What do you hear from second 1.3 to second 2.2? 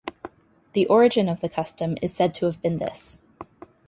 the custom is